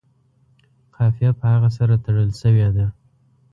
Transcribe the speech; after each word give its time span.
قافیه 0.95 1.31
په 1.39 1.45
هغه 1.53 1.69
سره 1.77 1.93
تړلې 2.05 2.35
شوې 2.41 2.67
ده. 2.75 2.87